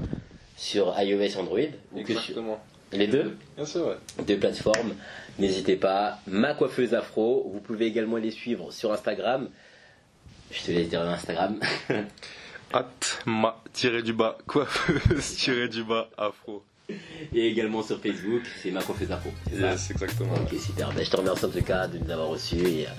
[0.55, 1.59] sur iOS Android.
[1.93, 2.63] Ou que sur Exactement.
[2.93, 4.23] les deux, Bien sûr ouais.
[4.25, 4.93] deux plateformes.
[5.37, 6.19] N'hésitez pas.
[6.27, 7.49] Ma coiffeuse afro.
[7.53, 9.49] Vous pouvez également les suivre sur Instagram.
[10.51, 11.59] Je te laisse dire l'Instagram.
[12.73, 12.85] At
[13.25, 16.63] ma tiré du bas coiffeuse tiré du bas afro.
[16.89, 18.43] et également sur Facebook.
[18.61, 19.31] C'est ma coiffeuse afro.
[19.49, 20.33] C'est ça Yes, exactement.
[20.35, 20.91] Ok, super.
[20.93, 22.91] Ben, je te remercie en tout cas de nous avoir reçus et euh,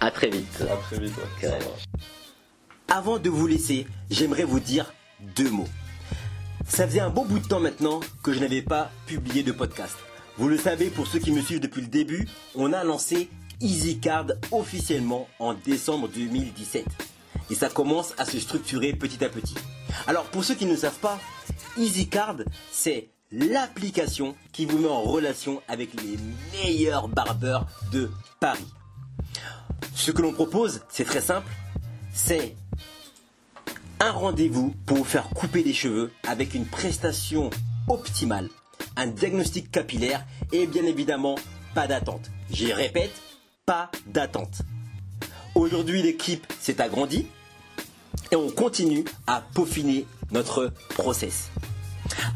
[0.00, 0.62] à très vite.
[0.68, 1.16] À très vite.
[1.16, 1.22] ouais.
[1.40, 1.76] Carrément.
[2.88, 4.92] Avant de vous laisser, j'aimerais vous dire
[5.36, 5.68] deux mots.
[6.68, 9.96] Ça faisait un bon bout de temps maintenant que je n'avais pas publié de podcast.
[10.36, 13.28] Vous le savez, pour ceux qui me suivent depuis le début, on a lancé
[13.60, 16.84] EasyCard officiellement en décembre 2017.
[17.50, 19.54] Et ça commence à se structurer petit à petit.
[20.06, 21.18] Alors pour ceux qui ne savent pas,
[21.78, 22.36] EasyCard,
[22.70, 26.16] c'est l'application qui vous met en relation avec les
[26.52, 28.72] meilleurs barbeurs de Paris.
[29.94, 31.50] Ce que l'on propose, c'est très simple,
[32.12, 32.54] c'est
[34.00, 37.50] un rendez-vous pour vous faire couper les cheveux avec une prestation
[37.88, 38.48] optimale,
[38.96, 41.36] un diagnostic capillaire et bien évidemment
[41.74, 42.30] pas d'attente.
[42.50, 43.14] J'y répète,
[43.64, 44.62] pas d'attente.
[45.56, 47.26] Aujourd'hui l'équipe s'est agrandie
[48.30, 51.48] et on continue à peaufiner notre process.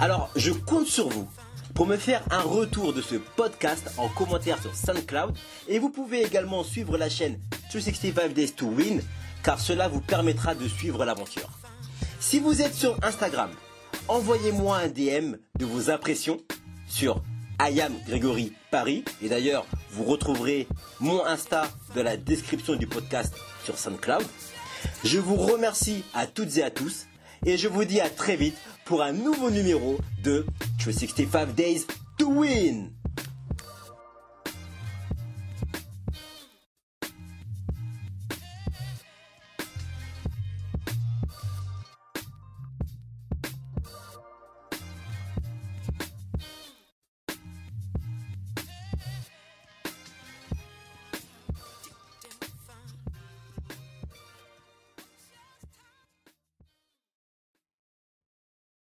[0.01, 1.29] Alors je compte sur vous
[1.75, 5.37] pour me faire un retour de ce podcast en commentaire sur SoundCloud
[5.69, 9.03] et vous pouvez également suivre la chaîne 365 Days to Win
[9.43, 11.51] car cela vous permettra de suivre l'aventure.
[12.21, 13.51] Si vous êtes sur Instagram,
[14.09, 16.39] envoyez-moi un DM de vos impressions
[16.89, 17.23] sur
[17.61, 20.67] Ayam Grégory Paris et d'ailleurs vous retrouverez
[20.99, 24.25] mon Insta dans la description du podcast sur SoundCloud.
[25.05, 27.07] Je vous remercie à toutes et à tous
[27.45, 30.47] et je vous dis à très vite pour un nouveau numéro de
[30.79, 32.93] 365 Days to Win.